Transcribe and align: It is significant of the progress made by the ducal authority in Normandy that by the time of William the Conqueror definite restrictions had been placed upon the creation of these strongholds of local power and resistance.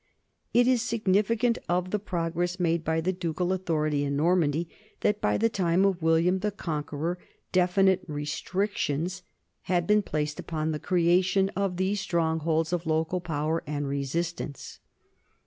It 0.51 0.65
is 0.67 0.81
significant 0.81 1.59
of 1.69 1.91
the 1.91 1.99
progress 1.99 2.59
made 2.59 2.83
by 2.83 3.01
the 3.01 3.13
ducal 3.13 3.53
authority 3.53 4.03
in 4.03 4.17
Normandy 4.17 4.67
that 5.01 5.21
by 5.21 5.37
the 5.37 5.47
time 5.47 5.85
of 5.85 6.01
William 6.01 6.39
the 6.39 6.49
Conqueror 6.49 7.19
definite 7.51 8.03
restrictions 8.07 9.21
had 9.69 9.85
been 9.85 10.01
placed 10.01 10.39
upon 10.39 10.71
the 10.71 10.79
creation 10.79 11.49
of 11.55 11.77
these 11.77 12.01
strongholds 12.01 12.73
of 12.73 12.87
local 12.87 13.21
power 13.21 13.61
and 13.67 13.87
resistance. 13.87 14.79